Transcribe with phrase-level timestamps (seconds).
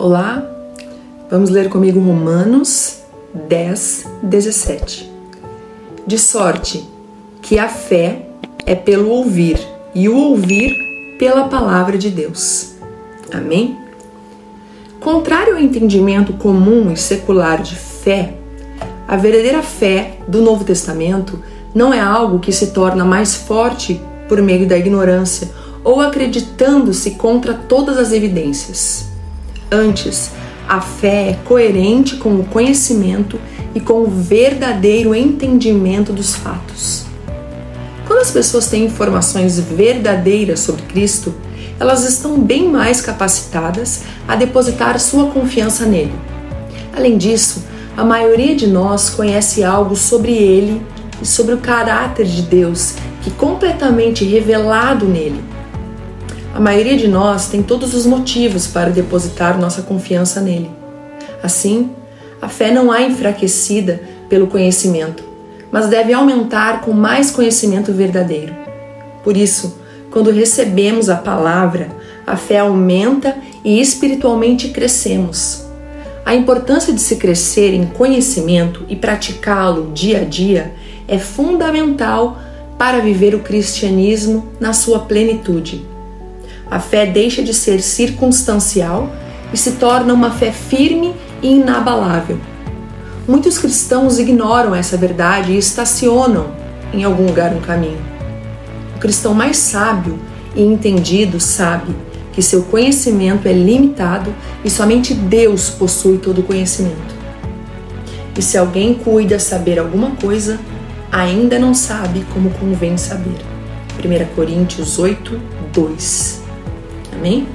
[0.00, 0.48] Olá,
[1.28, 3.00] vamos ler comigo Romanos
[3.34, 5.10] 10, 17.
[6.06, 6.88] De sorte
[7.42, 8.26] que a fé
[8.64, 9.58] é pelo ouvir
[9.92, 10.72] e o ouvir
[11.18, 12.76] pela palavra de Deus.
[13.34, 13.76] Amém?
[15.00, 18.34] Contrário ao entendimento comum e secular de fé,
[19.08, 21.42] a verdadeira fé do Novo Testamento
[21.74, 25.50] não é algo que se torna mais forte por meio da ignorância
[25.82, 29.07] ou acreditando-se contra todas as evidências.
[29.70, 30.30] Antes,
[30.66, 33.38] a fé é coerente com o conhecimento
[33.74, 37.04] e com o verdadeiro entendimento dos fatos.
[38.06, 41.34] Quando as pessoas têm informações verdadeiras sobre Cristo,
[41.78, 46.14] elas estão bem mais capacitadas a depositar sua confiança nele.
[46.96, 47.64] Além disso,
[47.96, 50.82] a maioria de nós conhece algo sobre ele
[51.20, 55.42] e sobre o caráter de Deus que é completamente revelado nele.
[56.58, 60.68] A maioria de nós tem todos os motivos para depositar nossa confiança nele.
[61.40, 61.90] Assim,
[62.42, 65.22] a fé não é enfraquecida pelo conhecimento,
[65.70, 68.56] mas deve aumentar com mais conhecimento verdadeiro.
[69.22, 69.78] Por isso,
[70.10, 71.90] quando recebemos a palavra,
[72.26, 75.64] a fé aumenta e espiritualmente crescemos.
[76.26, 80.74] A importância de se crescer em conhecimento e praticá-lo dia a dia
[81.06, 82.36] é fundamental
[82.76, 85.97] para viver o cristianismo na sua plenitude.
[86.70, 89.10] A fé deixa de ser circunstancial
[89.52, 92.38] e se torna uma fé firme e inabalável.
[93.26, 96.50] Muitos cristãos ignoram essa verdade e estacionam
[96.92, 98.00] em algum lugar no caminho.
[98.96, 100.18] O cristão mais sábio
[100.54, 101.94] e entendido sabe
[102.32, 107.16] que seu conhecimento é limitado e somente Deus possui todo o conhecimento.
[108.36, 110.58] E se alguém cuida saber alguma coisa,
[111.10, 113.36] ainda não sabe como convém saber.
[114.04, 115.40] 1 Coríntios 8,
[115.72, 116.47] 2.
[117.18, 117.48] Amém?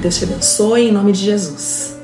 [0.00, 1.97] Deus te abençoe em nome de Jesus.